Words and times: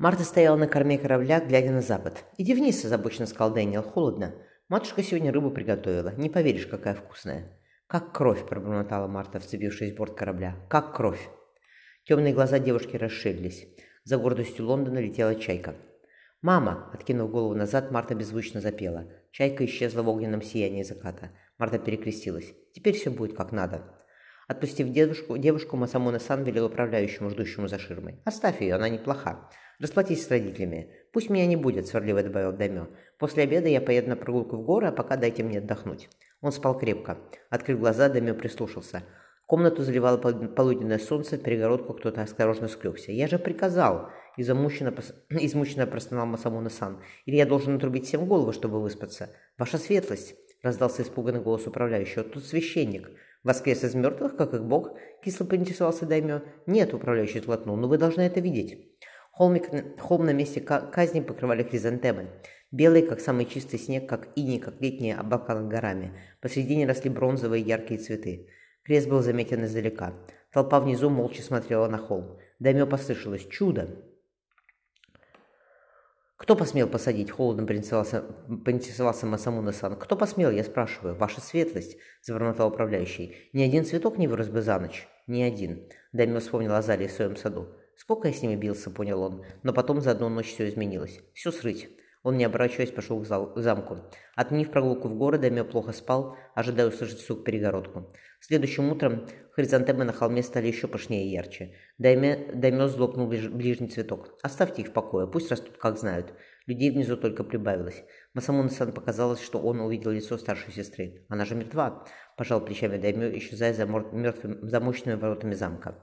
Марта 0.00 0.24
стояла 0.24 0.56
на 0.56 0.66
корме 0.66 0.96
корабля, 0.96 1.40
глядя 1.40 1.72
на 1.72 1.82
запад. 1.82 2.24
«Иди 2.38 2.54
вниз»,– 2.54 2.82
озабоченно 2.86 3.26
сказал 3.26 3.52
Дэниел. 3.52 3.82
«Холодно. 3.82 4.34
Матушка 4.70 5.02
сегодня 5.02 5.30
рыбу 5.30 5.50
приготовила. 5.50 6.14
Не 6.16 6.30
поверишь, 6.30 6.66
какая 6.66 6.94
вкусная». 6.94 7.60
«Как 7.86 8.14
кровь»,– 8.14 8.46
пробормотала 8.48 9.08
Марта, 9.08 9.40
вцепившись 9.40 9.92
в 9.92 9.96
борт 9.96 10.14
корабля. 10.14 10.56
«Как 10.70 10.96
кровь». 10.96 11.28
Темные 12.04 12.32
глаза 12.32 12.58
девушки 12.58 12.96
расширились. 12.96 13.68
За 14.04 14.16
гордостью 14.16 14.64
Лондона 14.64 15.00
летела 15.00 15.34
чайка. 15.34 15.74
«Мама!»– 16.40 16.90
откинув 16.94 17.30
голову 17.30 17.54
назад, 17.54 17.90
Марта 17.90 18.14
беззвучно 18.14 18.62
запела. 18.62 19.04
Чайка 19.32 19.66
исчезла 19.66 20.00
в 20.00 20.08
огненном 20.08 20.40
сиянии 20.40 20.82
заката. 20.82 21.32
Марта 21.58 21.78
перекрестилась. 21.78 22.54
«Теперь 22.72 22.94
все 22.94 23.10
будет 23.10 23.36
как 23.36 23.52
надо». 23.52 23.99
Отпустив 24.50 24.88
девушку, 24.88 25.38
девушку 25.38 25.76
Масамона 25.76 26.18
Сан 26.18 26.42
велел 26.42 26.66
управляющему, 26.66 27.30
ждущему 27.30 27.68
за 27.68 27.78
ширмой. 27.78 28.16
«Оставь 28.24 28.60
ее, 28.60 28.74
она 28.74 28.88
неплоха. 28.88 29.48
Расплатись 29.78 30.26
с 30.26 30.28
родителями. 30.28 30.90
Пусть 31.12 31.30
меня 31.30 31.46
не 31.46 31.54
будет»,— 31.54 31.86
сварливо 31.86 32.20
добавил 32.24 32.50
Дамё. 32.50 32.88
«После 33.16 33.44
обеда 33.44 33.68
я 33.68 33.80
поеду 33.80 34.08
на 34.08 34.16
прогулку 34.16 34.56
в 34.56 34.64
горы, 34.64 34.88
а 34.88 34.92
пока 34.92 35.16
дайте 35.16 35.44
мне 35.44 35.58
отдохнуть». 35.58 36.08
Он 36.40 36.50
спал 36.50 36.76
крепко. 36.76 37.18
Открыв 37.48 37.78
глаза, 37.78 38.08
Дамё 38.08 38.34
прислушался. 38.34 39.04
Комнату 39.46 39.84
заливало 39.84 40.16
полуденное 40.16 40.98
солнце, 40.98 41.38
перегородку 41.38 41.94
кто-то 41.94 42.20
осторожно 42.20 42.66
скребся. 42.66 43.12
«Я 43.12 43.28
же 43.28 43.38
приказал!»– 43.38 44.08
измученно, 44.36 44.92
измученно 45.30 45.86
простонал 45.86 46.26
Масамона 46.26 46.70
Сан. 46.70 47.04
«Или 47.24 47.36
я 47.36 47.46
должен 47.46 47.76
отрубить 47.76 48.06
всем 48.06 48.26
голову, 48.26 48.52
чтобы 48.52 48.82
выспаться?» 48.82 49.30
«Ваша 49.56 49.78
светлость!»– 49.78 50.34
раздался 50.64 51.02
испуганный 51.02 51.40
голос 51.40 51.68
управляющего. 51.68 52.24
«Тут 52.24 52.44
священник!» 52.44 53.10
«Воскрес 53.42 53.84
из 53.84 53.94
мертвых, 53.94 54.36
как 54.36 54.52
их 54.54 54.64
бог?»– 54.64 54.92
кисло 55.24 55.44
поинтересовался 55.44 56.06
Даймё. 56.06 56.42
«Нет»,– 56.66 56.92
управляющий 56.94 57.40
сглотнул,– 57.40 57.76
«но 57.78 57.88
вы 57.88 57.96
должны 57.96 58.22
это 58.22 58.40
видеть». 58.40 58.90
Холмик, 59.32 59.70
холм 59.98 60.26
на 60.26 60.32
месте 60.32 60.60
казни 60.60 61.20
покрывали 61.20 61.62
хризантемы. 61.62 62.28
Белые, 62.70 63.06
как 63.06 63.20
самый 63.20 63.46
чистый 63.46 63.78
снег, 63.78 64.08
как 64.08 64.28
иней, 64.36 64.58
как 64.58 64.80
летние 64.80 65.16
облака 65.16 65.54
над 65.54 65.68
горами. 65.68 66.12
Посредине 66.40 66.86
росли 66.86 67.08
бронзовые 67.08 67.62
яркие 67.62 67.98
цветы. 67.98 68.48
Крест 68.82 69.08
был 69.08 69.22
заметен 69.22 69.64
издалека. 69.64 70.14
Толпа 70.52 70.78
внизу 70.78 71.08
молча 71.08 71.42
смотрела 71.42 71.88
на 71.88 71.96
холм. 71.96 72.38
Даймё 72.58 72.86
послышалось 72.86 73.46
«Чудо!» 73.46 74.09
«Кто 76.40 76.56
посмел 76.56 76.88
посадить?»– 76.88 77.30
холодно 77.32 77.66
поинтересовался, 77.66 78.24
поинтересовался 78.64 79.26
Масамуна-сан. 79.26 79.94
«Кто 79.94 80.16
посмел, 80.16 80.50
я 80.50 80.64
спрашиваю? 80.64 81.14
Ваша 81.14 81.42
светлость!»– 81.42 81.98
забормотал 82.22 82.68
управляющий. 82.68 83.36
«Ни 83.52 83.62
один 83.62 83.84
цветок 83.84 84.16
не 84.16 84.26
вырос 84.26 84.48
бы 84.48 84.62
за 84.62 84.80
ночь?» 84.80 85.06
«Ни 85.26 85.42
один». 85.42 85.86
Даймё 86.12 86.40
вспомнил 86.40 86.72
о 86.72 86.80
зале 86.80 87.08
в 87.08 87.12
своем 87.12 87.36
саду. 87.36 87.68
«Сколько 87.94 88.28
я 88.28 88.34
с 88.34 88.40
ними 88.40 88.56
бился?»– 88.56 88.90
понял 88.90 89.20
он. 89.20 89.44
Но 89.62 89.74
потом 89.74 90.00
за 90.00 90.12
одну 90.12 90.30
ночь 90.30 90.48
все 90.54 90.66
изменилось. 90.66 91.20
«Все 91.34 91.52
срыть». 91.52 91.90
Он, 92.22 92.36
не 92.36 92.44
оборачиваясь, 92.44 92.90
пошел 92.90 93.20
к, 93.20 93.26
зал, 93.26 93.54
к 93.54 93.60
замку. 93.60 93.96
Отменив 94.36 94.70
прогулку 94.70 95.08
в 95.08 95.14
город, 95.14 95.40
Дамё 95.40 95.64
плохо 95.64 95.92
спал, 95.92 96.36
ожидая 96.54 96.88
услышать 96.88 97.20
стук 97.20 97.44
перегородку. 97.44 98.12
Следующим 98.40 98.90
утром 98.90 99.26
хризантемы 99.52 100.04
на 100.04 100.12
холме 100.12 100.42
стали 100.42 100.66
еще 100.66 100.86
пышнее 100.86 101.24
и 101.24 101.30
ярче. 101.30 101.74
Дайме, 101.98 102.50
Даймё 102.54 102.88
злопнул 102.88 103.26
ближ, 103.26 103.48
ближний 103.48 103.88
цветок. 103.88 104.38
«Оставьте 104.42 104.82
их 104.82 104.88
в 104.88 104.92
покое, 104.92 105.26
пусть 105.26 105.50
растут 105.50 105.78
как 105.78 105.98
знают». 105.98 106.34
Людей 106.66 106.90
внизу 106.90 107.16
только 107.16 107.42
прибавилось. 107.42 108.04
Масамуна-сан 108.34 108.92
показалось, 108.92 109.40
что 109.42 109.58
он 109.58 109.80
увидел 109.80 110.10
лицо 110.10 110.36
старшей 110.36 110.72
сестры. 110.72 111.24
«Она 111.28 111.44
же 111.46 111.54
мертва»,– 111.54 112.06
пожал 112.36 112.60
плечами 112.60 112.98
Даймё, 112.98 113.36
исчезая 113.38 113.72
за, 113.72 113.86
мертвым, 113.86 114.68
за 114.68 114.80
мощными 114.80 115.16
воротами 115.16 115.54
замка. 115.54 115.96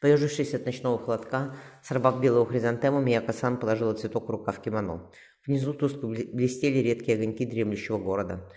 Поежившись 0.00 0.54
от 0.54 0.66
ночного 0.66 0.98
холодка, 0.98 1.54
сорвав 1.82 2.20
белую 2.20 2.44
хризантему, 2.44 3.00
Мияко-сан 3.00 3.56
положила 3.56 3.94
цветок 3.94 4.28
в 4.28 4.30
рукав 4.30 4.60
кимоно. 4.60 5.10
Внизу 5.46 5.74
тускло 5.74 6.08
блестели 6.08 6.78
редкие 6.78 7.16
огоньки 7.16 7.44
дремлющего 7.44 7.98
города. 7.98 8.48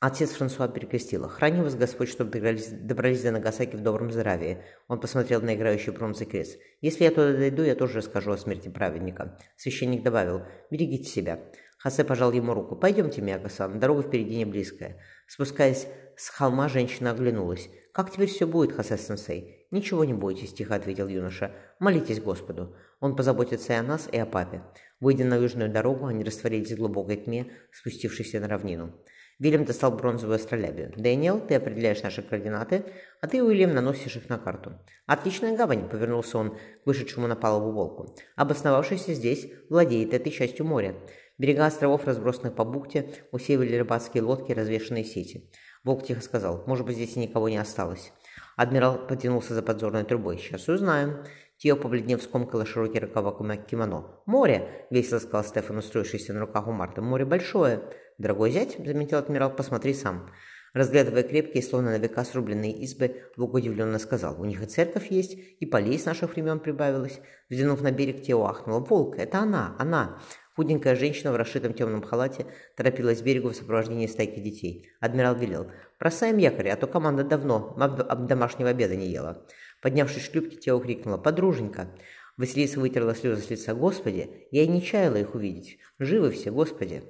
Отец 0.00 0.32
Франсуа 0.32 0.68
перекрестил. 0.68 1.26
«Храни 1.28 1.62
вас 1.62 1.76
Господь, 1.76 2.10
чтобы 2.10 2.30
добрались, 2.30 2.68
добрались 2.68 3.22
до 3.22 3.30
Нагасаки 3.30 3.74
в 3.76 3.80
добром 3.80 4.10
здравии». 4.10 4.62
Он 4.86 5.00
посмотрел 5.00 5.40
на 5.40 5.54
играющий 5.54 5.92
бронзовый 5.92 6.30
крест. 6.30 6.58
«Если 6.82 7.04
я 7.04 7.10
туда 7.10 7.32
дойду, 7.32 7.62
я 7.62 7.74
тоже 7.74 7.98
расскажу 7.98 8.32
о 8.32 8.36
смерти 8.36 8.68
праведника». 8.68 9.38
Священник 9.56 10.02
добавил. 10.02 10.42
«Берегите 10.70 11.08
себя». 11.08 11.50
Хасе 11.84 12.02
пожал 12.02 12.32
ему 12.32 12.54
руку. 12.54 12.76
«Пойдемте, 12.76 13.20
Мияко-сан, 13.20 13.78
дорога 13.78 14.02
впереди 14.02 14.36
не 14.36 14.46
близкая». 14.46 15.02
Спускаясь 15.26 15.86
с 16.16 16.30
холма, 16.30 16.70
женщина 16.70 17.10
оглянулась. 17.10 17.68
«Как 17.92 18.10
теперь 18.10 18.30
все 18.30 18.46
будет, 18.46 18.72
Хасе-сенсей?» 18.72 19.66
«Ничего 19.70 20.06
не 20.06 20.14
бойтесь»,– 20.14 20.54
тихо 20.54 20.76
ответил 20.76 21.08
юноша. 21.08 21.52
«Молитесь 21.80 22.22
Господу. 22.22 22.74
Он 23.00 23.14
позаботится 23.14 23.74
и 23.74 23.76
о 23.76 23.82
нас, 23.82 24.08
и 24.10 24.16
о 24.16 24.24
папе». 24.24 24.62
Выйдя 24.98 25.26
на 25.26 25.36
южную 25.36 25.70
дорогу, 25.70 26.06
они 26.06 26.24
растворились 26.24 26.72
в 26.72 26.78
глубокой 26.78 27.16
тьме, 27.16 27.52
спустившейся 27.70 28.40
на 28.40 28.48
равнину. 28.48 28.94
Вильям 29.38 29.64
достал 29.64 29.90
бронзовую 29.90 30.36
астролябию. 30.36 30.92
«Дэниел, 30.96 31.40
ты 31.40 31.56
определяешь 31.56 32.02
наши 32.02 32.22
координаты, 32.22 32.84
а 33.20 33.26
ты, 33.26 33.42
Уильям, 33.42 33.74
наносишь 33.74 34.16
их 34.16 34.28
на 34.28 34.38
карту». 34.38 34.78
«Отличная 35.06 35.56
гавань»,— 35.56 35.88
повернулся 35.90 36.38
он 36.38 36.50
к 36.52 36.86
вышедшему 36.86 37.26
на 37.26 37.34
палубу 37.36 37.72
волку. 37.72 38.16
«Обосновавшийся 38.36 39.12
здесь 39.12 39.50
владеет 39.68 40.14
этой 40.14 40.30
частью 40.30 40.64
моря. 40.64 40.94
Берега 41.38 41.66
островов, 41.66 42.06
разбросанных 42.06 42.54
по 42.54 42.64
бухте, 42.64 43.10
усеивали 43.32 43.76
рыбацкие 43.76 44.22
лодки 44.22 44.52
и 44.52 44.54
развешанные 44.54 45.04
сети». 45.04 45.50
Волк 45.82 46.04
тихо 46.04 46.22
сказал, 46.22 46.64
«Может 46.66 46.86
быть, 46.86 46.96
здесь 46.96 47.16
никого 47.16 47.48
не 47.48 47.58
осталось». 47.58 48.12
Адмирал 48.56 49.06
потянулся 49.06 49.54
за 49.54 49.62
подзорной 49.62 50.04
трубой. 50.04 50.38
«Сейчас 50.38 50.68
узнаем». 50.68 51.24
Тио, 51.56 51.76
побледнев, 51.76 52.22
скомкала 52.22 52.66
широкий 52.66 52.98
рукава 52.98 53.32
кимоно. 53.56 54.20
«Море!»— 54.26 54.86
весело 54.90 55.18
сказал 55.18 55.44
Стефан, 55.44 55.78
устроившийся 55.78 56.32
на 56.32 56.40
руках 56.40 56.66
у 56.66 56.72
Марты. 56.72 57.00
«Море 57.00 57.24
большое!» 57.24 57.80
«Дорогой 58.18 58.50
зять!»— 58.50 58.76
заметил 58.84 59.18
адмирал. 59.18 59.54
«Посмотри 59.54 59.94
сам!» 59.94 60.30
Разглядывая 60.72 61.22
крепкие, 61.22 61.62
словно 61.62 61.92
на 61.92 61.98
века 61.98 62.24
срубленные 62.24 62.72
избы, 62.82 63.22
Лук 63.36 63.54
удивленно 63.54 64.00
сказал. 64.00 64.40
«У 64.40 64.44
них 64.44 64.60
и 64.62 64.66
церковь 64.66 65.10
есть, 65.10 65.34
и 65.34 65.66
полей 65.66 65.98
с 65.98 66.04
наших 66.04 66.34
времен 66.34 66.58
прибавилось». 66.58 67.20
Взглянув 67.48 67.80
на 67.82 67.92
берег, 67.92 68.22
Тео 68.22 68.44
ахнула. 68.44 68.80
«Волк! 68.80 69.16
Это 69.18 69.38
она! 69.38 69.76
Она!» 69.78 70.20
Худенькая 70.56 70.94
женщина 70.94 71.32
в 71.32 71.36
расшитом 71.36 71.74
темном 71.74 72.02
халате 72.02 72.46
торопилась 72.76 73.20
к 73.20 73.24
берегу 73.24 73.48
в 73.48 73.56
сопровождении 73.56 74.06
стайки 74.06 74.38
детей. 74.38 74.88
Адмирал 75.00 75.34
велел. 75.34 75.66
«Бросаем 75.98 76.38
якорь, 76.38 76.68
а 76.68 76.76
то 76.76 76.86
команда 76.86 77.24
давно 77.24 77.74
об 77.76 78.26
домашнего 78.26 78.70
обеда 78.70 78.94
не 78.94 79.08
ела». 79.08 79.44
Поднявшись 79.82 80.22
с 80.22 80.30
шлюпки, 80.30 80.56
Тео 80.56 80.78
крикнула 80.78 81.18
«Подруженька!». 81.18 81.90
Василиса 82.36 82.78
вытерла 82.78 83.14
слезы 83.16 83.42
с 83.42 83.50
лица 83.50 83.74
«Господи!» 83.74 84.46
Я 84.52 84.62
и 84.62 84.68
не 84.68 84.80
чаяла 84.80 85.16
их 85.16 85.34
увидеть. 85.34 85.78
«Живы 85.98 86.30
все, 86.30 86.52
Господи!» 86.52 87.02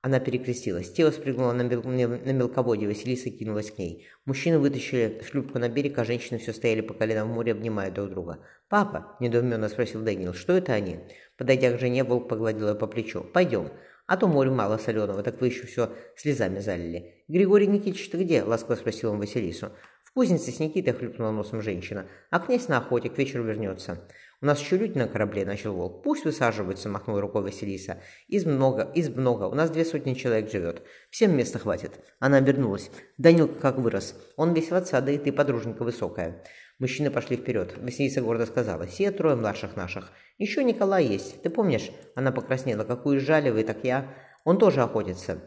Она 0.00 0.18
перекрестилась. 0.18 0.92
Тео 0.92 1.12
спрыгнула 1.12 1.52
на, 1.52 1.62
мел... 1.62 1.82
на 1.82 2.32
мелководье, 2.32 2.88
Василиса 2.88 3.30
кинулась 3.30 3.70
к 3.70 3.78
ней. 3.78 4.08
Мужчины 4.24 4.58
вытащили 4.58 5.22
шлюпку 5.22 5.60
на 5.60 5.68
берег, 5.68 5.96
а 5.98 6.04
женщины 6.04 6.40
все 6.40 6.52
стояли 6.52 6.80
по 6.80 6.92
колено 6.92 7.24
в 7.24 7.28
море, 7.28 7.52
обнимая 7.52 7.92
друг 7.92 8.10
друга. 8.10 8.40
«Папа?»– 8.68 9.16
недоуменно 9.20 9.68
спросил 9.68 10.02
Дэниел. 10.02 10.34
«Что 10.34 10.54
это 10.54 10.72
они?» 10.72 10.98
Подойдя 11.42 11.72
к 11.72 11.80
жене, 11.80 12.04
волк 12.04 12.28
погладил 12.28 12.68
ее 12.68 12.74
по 12.76 12.86
плечу. 12.86 13.24
«Пойдем. 13.24 13.72
А 14.06 14.16
то 14.16 14.28
море 14.28 14.52
мало 14.52 14.76
соленого, 14.76 15.24
так 15.24 15.40
вы 15.40 15.48
еще 15.48 15.66
все 15.66 15.90
слезами 16.14 16.60
залили». 16.60 17.24
«Григорий 17.26 17.66
Никитич, 17.66 18.10
ты 18.10 18.22
где?»– 18.22 18.42
ласково 18.44 18.76
спросил 18.76 19.10
он 19.10 19.18
Василису. 19.18 19.72
В 20.04 20.12
кузнице 20.12 20.52
с 20.52 20.60
Никитой 20.60 20.92
хлюпнула 20.92 21.32
носом 21.32 21.60
женщина. 21.60 22.06
А 22.30 22.38
князь 22.38 22.68
на 22.68 22.78
охоте, 22.78 23.10
к 23.10 23.18
вечеру 23.18 23.42
вернется. 23.42 24.06
У 24.40 24.46
нас 24.46 24.60
еще 24.60 24.76
люди 24.76 24.96
на 24.96 25.08
корабле, 25.08 25.44
начал 25.44 25.74
волк. 25.74 26.04
Пусть 26.04 26.24
высаживаются, 26.24 26.88
махнул 26.88 27.18
рукой 27.18 27.42
Василиса. 27.42 28.00
Из 28.28 28.44
много, 28.44 28.82
из 28.94 29.08
много. 29.08 29.44
У 29.44 29.54
нас 29.54 29.70
две 29.70 29.84
сотни 29.84 30.14
человек 30.14 30.48
живет. 30.48 30.82
Всем 31.10 31.36
места 31.36 31.58
хватит. 31.58 31.92
Она 32.20 32.36
обернулась. 32.36 32.90
Данилка 33.18 33.58
как 33.58 33.78
вырос. 33.78 34.14
Он 34.36 34.52
весь 34.52 34.70
в 34.70 34.74
отца, 34.74 35.00
да 35.00 35.10
и 35.10 35.18
ты 35.18 35.32
подруженька 35.32 35.82
высокая. 35.82 36.44
Мужчины 36.82 37.12
пошли 37.12 37.36
вперед. 37.36 37.78
Василиса 37.80 38.22
гордо 38.22 38.44
сказала. 38.44 38.88
Все 38.88 39.12
трое 39.12 39.36
младших 39.36 39.76
наших. 39.76 40.10
Еще 40.38 40.64
Николай 40.64 41.04
есть. 41.04 41.40
Ты 41.40 41.48
помнишь? 41.48 41.92
Она 42.16 42.32
покраснела. 42.32 42.82
Какую 42.82 43.20
жали 43.20 43.50
вы, 43.50 43.62
так 43.62 43.84
я... 43.84 44.12
Он 44.44 44.58
тоже 44.58 44.82
охотится. 44.82 45.38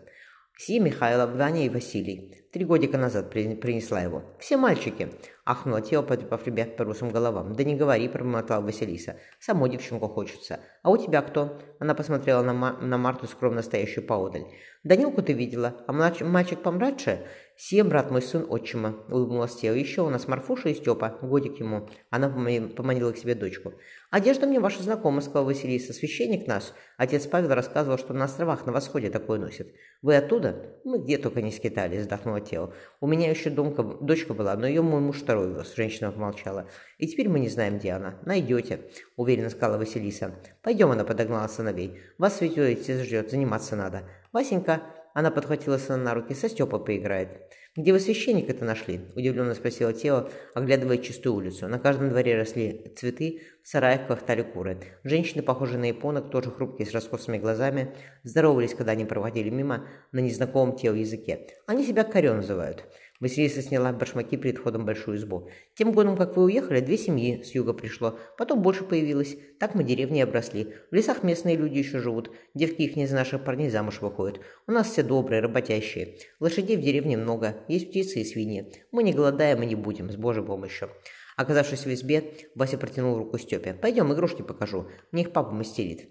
Си, 0.58 0.80
Михайлов, 0.80 1.36
Даня 1.36 1.66
и 1.66 1.70
Василий. 1.70 2.45
Три 2.56 2.64
годика 2.64 2.98
назад 2.98 3.32
принесла 3.32 4.00
его. 4.00 4.24
Все 4.40 4.56
мальчики. 4.56 5.10
Ахнула 5.44 5.82
тело, 5.82 6.04
потрепав 6.04 6.48
ребят 6.48 6.78
по 6.78 6.86
русым 6.86 7.10
головам. 7.12 7.54
Да 7.54 7.66
не 7.66 7.76
говори, 7.76 8.08
промотала 8.08 8.64
Василиса. 8.64 9.18
Самой 9.42 9.70
девчонку 9.70 10.08
хочется. 10.08 10.62
А 10.82 10.90
у 10.90 10.96
тебя 10.96 11.22
кто? 11.22 11.60
Она 11.80 11.94
посмотрела 11.94 12.42
на, 12.44 12.54
Ма 12.54 12.78
на 12.80 12.98
Марту, 12.98 13.28
скромно 13.28 13.62
стоящую 13.62 14.08
поодаль. 14.08 14.46
Данилку 14.86 15.22
ты 15.22 15.34
видела, 15.34 15.84
а 15.86 15.94
младш 15.94 16.22
мальчик 16.22 16.62
помладше? 16.62 17.28
Сия, 17.58 17.84
брат 17.84 18.12
мой 18.12 18.22
сын 18.22 18.46
отчима, 18.50 18.96
улыбнулась 19.10 19.56
Тео. 19.56 19.74
Еще 19.74 20.02
у 20.02 20.10
нас 20.10 20.28
Марфуша 20.28 20.70
и 20.70 20.74
Степа, 20.74 21.18
годик 21.22 21.60
ему. 21.60 21.90
Она 22.10 22.30
поманила 22.30 23.12
к 23.12 23.18
себе 23.18 23.34
дочку. 23.36 23.74
Одежда 24.12 24.46
мне 24.46 24.60
ваша 24.60 24.84
знакома, 24.84 25.22
сказал 25.22 25.46
Василиса. 25.46 25.94
Священник 25.94 26.48
наш. 26.48 26.66
Отец 26.98 27.28
Павел 27.28 27.50
рассказывал, 27.50 27.98
что 27.98 28.14
на 28.14 28.26
островах 28.26 28.66
на 28.66 28.74
восходе 28.74 29.10
такое 29.10 29.40
носит. 29.40 29.74
Вы 30.02 30.16
оттуда? 30.18 30.80
Мы 30.84 31.00
где 31.00 31.18
только 31.18 31.42
не 31.42 31.52
скитались, 31.52 32.02
вздохнула 32.02 32.42
Тео. 32.46 32.72
У 33.02 33.08
меня 33.08 33.30
еще 33.30 33.50
домка, 33.50 33.84
дочка 33.84 34.34
была, 34.34 34.56
но 34.56 34.68
ее 34.68 34.82
мой 34.82 35.02
муж 35.02 35.18
второй 35.18 35.54
вез. 35.54 35.74
Женщина 35.76 36.12
помолчала. 36.12 36.68
И 36.98 37.08
теперь 37.08 37.28
мы 37.28 37.40
не 37.40 37.50
знаем, 37.50 37.78
где 37.78 37.92
она. 37.92 38.20
Найдете, 38.26 38.80
уверенно 39.18 39.50
сказала 39.50 39.78
Василиса. 39.78 40.36
Пойдем, 40.62 40.92
она 40.92 41.04
подогнала 41.04 41.48
сыновей. 41.48 42.00
Вас 42.18 42.40
ведь 42.42 42.58
отец 42.58 43.02
ждет, 43.02 43.32
заниматься 43.32 43.76
надо. 43.76 44.04
Васенька, 44.32 44.82
она 45.16 45.32
подхватила 45.32 45.78
сына 45.78 45.98
на 45.98 46.14
руки, 46.14 46.34
со 46.34 46.50
Степой 46.50 46.84
поиграет. 46.84 47.40
«Где 47.78 47.94
вы 47.94 48.02
священника-то 48.02 48.66
нашли?»– 48.66 49.00
удивленно 49.16 49.54
спросила 49.54 49.94
Тео, 49.94 50.30
оглядывая 50.54 50.98
чистую 50.98 51.36
улицу. 51.36 51.70
На 51.70 51.80
каждом 51.80 52.10
дворе 52.10 52.38
росли 52.38 52.94
цветы, 52.98 53.42
в 53.64 53.68
сараях 53.68 54.08
квахтали 54.08 54.42
куры. 54.42 54.78
Женщины, 55.06 55.42
похожие 55.42 55.80
на 55.80 55.86
японок, 55.86 56.32
тоже 56.32 56.52
хрупкие, 56.52 56.86
с 56.86 56.92
раскосыми 56.92 57.38
глазами, 57.38 57.96
здоровались, 58.24 58.76
когда 58.76 58.92
они 58.92 59.06
проводили 59.06 59.50
мимо 59.50 59.88
на 60.12 60.20
незнакомом 60.20 60.76
Тео 60.76 60.94
языке. 60.94 61.48
Они 61.66 61.86
себя 61.86 62.04
корё 62.04 62.34
называют. 62.34 62.84
Василиса 63.20 63.62
сняла 63.62 63.94
башмаки 63.94 64.36
перед 64.36 64.58
входом 64.58 64.82
в 64.82 64.86
большую 64.86 65.18
избу. 65.18 65.50
Тем 65.76 65.94
годом, 65.94 66.18
как 66.18 66.36
вы 66.36 66.44
уехали, 66.44 66.82
две 66.82 66.98
семьи 66.98 67.42
с 67.44 67.56
юга 67.56 67.74
пришло, 67.74 68.20
потом 68.38 68.62
больше 68.62 68.84
появилось. 68.84 69.38
Так 69.60 69.74
мы 69.74 69.84
деревни 69.84 70.20
обросли. 70.20 70.74
В 70.92 70.96
лесах 70.96 71.24
местные 71.24 71.56
люди 71.56 71.78
еще 71.78 72.00
живут. 72.00 72.32
Девки 72.54 72.82
их 72.82 72.96
не 72.96 73.04
из 73.04 73.12
наших 73.12 73.44
парней 73.44 73.70
замуж 73.70 74.02
выходят. 74.02 74.42
У 74.68 74.72
нас 74.72 74.92
все 74.92 75.04
добрые, 75.04 75.42
работящие. 75.42 76.18
Лошадей 76.40 76.76
в 76.76 76.82
деревне 76.82 77.16
много, 77.18 77.64
есть 77.68 77.90
птицы 77.90 78.20
и 78.20 78.26
свиньи. 78.26 78.74
Мы 78.92 79.04
не 79.04 79.14
голодаем 79.14 79.64
и 79.64 79.66
не 79.66 79.76
будем, 79.76 80.12
с 80.12 80.18
Божьей 80.18 80.44
помощью. 80.44 80.90
Оказавшись 81.38 81.86
в 81.86 81.94
избе, 81.94 82.32
Вася 82.56 82.78
протянул 82.78 83.18
руку 83.18 83.38
Степе. 83.38 83.74
«Пойдем, 83.74 84.14
игрушки 84.14 84.42
покажу. 84.42 84.88
Мне 85.12 85.24
их 85.24 85.32
папа 85.32 85.52
мастерит». 85.52 86.10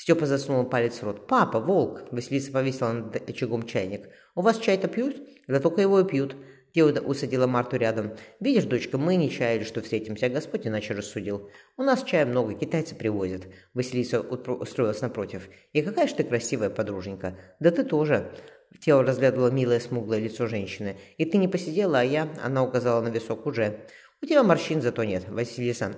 Степа 0.00 0.24
засунул 0.24 0.64
палец 0.64 0.94
в 0.94 1.02
рот. 1.02 1.26
«Папа, 1.26 1.60
волк!» 1.60 2.04
Василиса 2.10 2.50
повесила 2.52 2.92
над 2.92 3.28
очагом 3.28 3.64
чайник. 3.64 4.08
«У 4.34 4.40
вас 4.40 4.58
чай-то 4.58 4.88
пьют?» 4.88 5.14
«Да 5.46 5.60
только 5.60 5.82
его 5.82 6.00
и 6.00 6.06
пьют». 6.06 6.36
Теода 6.72 7.02
усадила 7.02 7.46
Марту 7.46 7.76
рядом. 7.76 8.12
«Видишь, 8.40 8.64
дочка, 8.64 8.96
мы 8.96 9.16
не 9.16 9.28
чаяли, 9.28 9.62
что 9.62 9.82
встретимся, 9.82 10.24
а 10.24 10.28
Господь 10.30 10.66
иначе 10.66 10.94
рассудил. 10.94 11.50
У 11.76 11.82
нас 11.82 12.02
чая 12.02 12.24
много, 12.24 12.54
китайцы 12.54 12.94
привозят». 12.94 13.42
Василиса 13.74 14.22
устроилась 14.22 15.02
напротив. 15.02 15.50
«И 15.74 15.82
какая 15.82 16.06
же 16.08 16.14
ты 16.14 16.24
красивая 16.24 16.70
подруженька!» 16.70 17.36
«Да 17.60 17.70
ты 17.70 17.84
тоже!» 17.84 18.32
Тело 18.80 19.02
разглядывало 19.02 19.50
милое 19.50 19.80
смуглое 19.80 20.20
лицо 20.20 20.46
женщины. 20.46 20.96
«И 21.18 21.26
ты 21.26 21.36
не 21.36 21.46
посидела, 21.46 22.00
а 22.00 22.04
я...» 22.04 22.26
Она 22.42 22.64
указала 22.64 23.02
на 23.02 23.08
висок 23.08 23.44
уже. 23.44 23.80
«У 24.22 24.24
тебя 24.24 24.44
морщин 24.44 24.80
зато 24.80 25.04
нет, 25.04 25.28
Василиса 25.28 25.94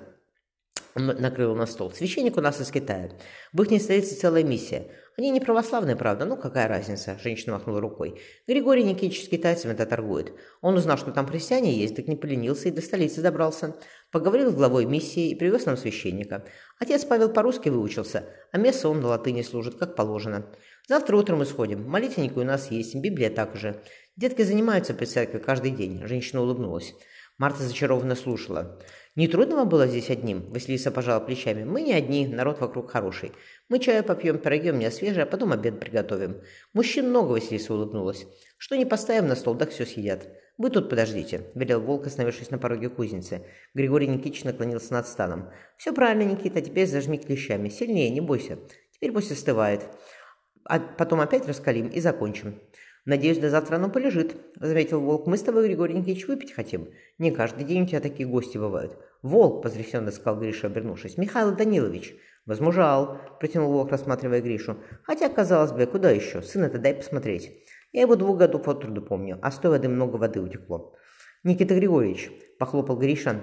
накрыл 0.94 1.54
на 1.54 1.66
стол. 1.66 1.90
Священник 1.90 2.36
у 2.36 2.40
нас 2.40 2.60
из 2.60 2.70
Китая. 2.70 3.10
В 3.52 3.62
их 3.62 3.82
столице 3.82 4.14
целая 4.14 4.44
миссия. 4.44 4.90
Они 5.18 5.30
не 5.30 5.40
православные, 5.40 5.94
правда, 5.94 6.24
ну 6.24 6.38
какая 6.38 6.68
разница, 6.68 7.18
женщина 7.22 7.52
махнула 7.52 7.80
рукой. 7.80 8.20
Григорий 8.48 8.82
Никитич 8.82 9.24
с 9.24 9.28
китайцами 9.28 9.72
это 9.72 9.84
торгует. 9.84 10.32
Он 10.62 10.74
узнал, 10.74 10.96
что 10.96 11.12
там 11.12 11.26
христиане 11.26 11.74
есть, 11.74 11.96
так 11.96 12.08
не 12.08 12.16
поленился 12.16 12.68
и 12.68 12.72
до 12.72 12.80
столицы 12.80 13.20
добрался. 13.20 13.76
Поговорил 14.10 14.50
с 14.50 14.54
главой 14.54 14.86
миссии 14.86 15.30
и 15.30 15.34
привез 15.34 15.66
нам 15.66 15.76
священника. 15.76 16.46
Отец 16.78 17.04
Павел 17.04 17.28
по-русски 17.28 17.68
выучился, 17.68 18.24
а 18.52 18.58
место 18.58 18.88
он 18.88 19.00
на 19.00 19.08
латыни 19.08 19.42
служит, 19.42 19.74
как 19.78 19.96
положено. 19.96 20.46
Завтра 20.88 21.16
утром 21.16 21.40
мы 21.40 21.44
сходим. 21.44 21.86
Молитвенники 21.86 22.38
у 22.38 22.44
нас 22.44 22.70
есть, 22.70 22.94
Библия 22.94 23.28
также. 23.28 23.82
Детки 24.16 24.42
занимаются 24.42 24.94
при 24.94 25.04
церкви 25.04 25.38
каждый 25.38 25.72
день. 25.72 26.06
Женщина 26.06 26.40
улыбнулась. 26.40 26.94
Марта 27.38 27.62
зачарованно 27.62 28.14
слушала. 28.14 28.78
«Не 29.14 29.28
трудно 29.28 29.56
вам 29.56 29.68
было 29.68 29.86
здесь 29.86 30.10
одним?» 30.10 30.50
Василиса 30.50 30.90
пожала 30.90 31.20
плечами. 31.20 31.64
«Мы 31.64 31.82
не 31.82 31.92
одни, 31.92 32.26
народ 32.26 32.60
вокруг 32.60 32.90
хороший. 32.90 33.32
Мы 33.68 33.78
чаю 33.78 34.04
попьем, 34.04 34.38
пироги 34.38 34.70
у 34.70 34.74
меня 34.74 34.90
свежие, 34.90 35.24
а 35.24 35.26
потом 35.26 35.52
обед 35.52 35.80
приготовим. 35.80 36.40
Мужчин 36.72 37.10
много, 37.10 37.32
Василиса 37.32 37.74
улыбнулась. 37.74 38.26
Что 38.56 38.76
не 38.76 38.86
поставим 38.86 39.26
на 39.28 39.34
стол, 39.34 39.56
так 39.56 39.70
все 39.70 39.84
съедят. 39.84 40.28
Вы 40.58 40.70
тут 40.70 40.88
подождите»,– 40.88 41.42
велел 41.54 41.80
Волк, 41.80 42.06
остановившись 42.06 42.50
на 42.50 42.58
пороге 42.58 42.88
кузницы. 42.88 43.44
Григорий 43.74 44.06
Никитич 44.06 44.44
наклонился 44.44 44.92
над 44.92 45.08
станом. 45.08 45.50
«Все 45.76 45.92
правильно, 45.92 46.30
Никита, 46.30 46.60
теперь 46.60 46.86
зажми 46.86 47.18
клещами. 47.18 47.68
Сильнее, 47.68 48.10
не 48.10 48.20
бойся. 48.20 48.58
Теперь 48.92 49.12
пусть 49.12 49.32
остывает. 49.32 49.82
А 50.64 50.78
потом 50.78 51.20
опять 51.20 51.48
раскалим 51.48 51.88
и 51.88 52.00
закончим». 52.00 52.60
«Надеюсь, 53.04 53.38
до 53.38 53.50
завтра 53.50 53.76
оно 53.76 53.88
полежит»,— 53.88 54.36
заметил 54.60 55.00
Волк. 55.00 55.26
«Мы 55.26 55.36
с 55.36 55.42
тобой, 55.42 55.66
Григорий 55.66 55.94
Никитич, 55.94 56.28
выпить 56.28 56.52
хотим. 56.52 56.88
Не 57.18 57.32
каждый 57.32 57.64
день 57.64 57.82
у 57.82 57.86
тебя 57.86 58.00
такие 58.00 58.28
гости 58.28 58.58
бывают». 58.58 58.96
«Волк»,— 59.22 59.62
потрясенно 59.64 60.12
сказал 60.12 60.38
Гриша, 60.38 60.68
обернувшись. 60.68 61.18
«Михаил 61.18 61.54
Данилович». 61.56 62.14
«Возмужал»,— 62.46 63.18
протянул 63.40 63.72
Волк, 63.72 63.90
рассматривая 63.90 64.40
Гришу. 64.40 64.76
«Хотя, 65.02 65.28
казалось 65.28 65.72
бы, 65.72 65.84
куда 65.86 66.10
еще? 66.10 66.42
Сына-то 66.42 66.78
дай 66.78 66.94
посмотреть. 66.94 67.52
Я 67.92 68.02
его 68.02 68.14
двух 68.14 68.38
годов 68.38 68.68
от 68.68 68.80
труду 68.80 69.02
помню, 69.02 69.38
а 69.42 69.50
с 69.50 69.58
той 69.58 69.72
воды 69.72 69.88
много 69.88 70.16
воды 70.16 70.40
утекло». 70.40 70.94
«Никита 71.42 71.74
Григорьевич»,— 71.74 72.30
похлопал 72.60 72.96
Гриша 72.96 73.40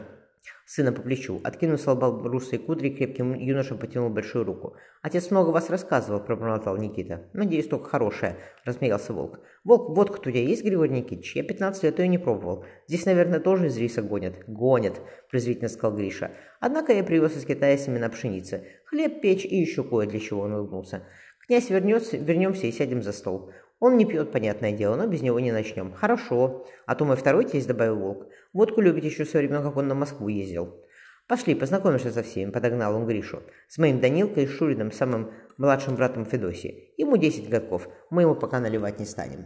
сына 0.70 0.92
по 0.92 1.02
плечу. 1.02 1.42
Откинул 1.44 1.80
с 1.80 1.88
лба 1.88 2.10
русые 2.10 2.60
кудри, 2.60 2.90
крепким 2.90 3.34
юношем 3.34 3.80
потянул 3.80 4.10
большую 4.10 4.46
руку. 4.46 4.76
«Отец 5.02 5.32
много 5.32 5.50
вас 5.50 5.70
рассказывал»,– 5.72 6.20
пробормотал 6.26 6.78
Никита. 6.78 7.28
«Надеюсь, 7.34 7.68
только 7.68 7.90
хорошее»,– 7.90 8.38
рассмеялся 8.66 9.12
Волк. 9.14 9.40
«Волк, 9.64 9.96
водка 9.96 10.20
у 10.20 10.24
тебя 10.24 10.42
есть, 10.42 10.64
Григорий 10.64 10.94
Никитич? 10.94 11.36
Я 11.36 11.44
15 11.44 11.84
лет 11.84 11.98
ее 11.98 12.08
не 12.08 12.20
пробовал. 12.20 12.66
Здесь, 12.88 13.06
наверное, 13.06 13.40
тоже 13.40 13.68
из 13.68 13.78
риса 13.78 14.04
гонят». 14.04 14.36
«Гонят»,– 14.46 15.02
презрительно 15.32 15.70
сказал 15.70 15.98
Гриша. 15.98 16.32
«Однако 16.60 16.94
я 16.94 17.04
привез 17.04 17.36
из 17.36 17.46
Китая 17.46 17.76
семена 17.76 18.08
пшеницы. 18.10 18.68
Хлеб, 18.86 19.22
печь 19.22 19.46
и 19.46 19.56
еще 19.56 19.84
кое 19.84 20.06
для 20.06 20.20
чего»,– 20.20 20.42
он 20.42 20.54
улыбнулся. 20.54 21.04
«Князь 21.48 21.72
вернется, 21.72 22.16
вернемся 22.16 22.68
и 22.68 22.72
сядем 22.72 23.02
за 23.02 23.12
стол. 23.12 23.52
Он 23.80 23.96
не 23.96 24.06
пьет, 24.06 24.32
понятное 24.32 24.74
дело, 24.74 24.96
но 24.96 25.08
без 25.08 25.22
него 25.22 25.40
не 25.40 25.52
начнем. 25.52 25.94
Хорошо. 25.94 26.66
А 26.86 26.96
то 26.96 27.06
мой 27.06 27.16
второй 27.16 27.46
тесть, 27.46 27.68
добавил 27.68 27.96
Волк. 27.98 28.28
Водку 28.52 28.82
любит 28.82 29.06
еще 29.06 29.26
со 29.26 29.38
времен, 29.38 29.64
как 29.64 29.78
он 29.78 29.88
на 29.88 29.96
Москву 29.96 30.28
ездил. 30.28 30.84
Пошли, 31.28 31.56
познакомишься 31.56 32.12
со 32.12 32.24
всеми, 32.24 32.52
подогнал 32.52 32.96
он 32.96 33.06
Гришу. 33.06 33.44
С 33.68 33.78
моим 33.78 34.00
Данилкой 34.00 34.46
и 34.46 34.48
Шуриным, 34.48 34.92
самым 34.92 35.32
младшим 35.58 35.96
братом 35.96 36.26
Федосии. 36.26 36.94
Ему 36.98 37.18
10 37.18 37.50
годков, 37.50 37.88
мы 38.10 38.24
ему 38.24 38.36
пока 38.36 38.60
наливать 38.60 39.00
не 39.00 39.06
станем. 39.06 39.46